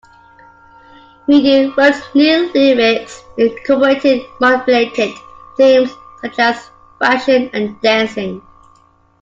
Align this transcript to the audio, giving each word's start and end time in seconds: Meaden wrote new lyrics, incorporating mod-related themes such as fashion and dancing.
Meaden 1.27 1.77
wrote 1.77 2.15
new 2.15 2.51
lyrics, 2.55 3.21
incorporating 3.37 4.25
mod-related 4.39 5.13
themes 5.57 5.91
such 6.21 6.39
as 6.39 6.69
fashion 6.99 7.51
and 7.53 7.79
dancing. 7.81 8.41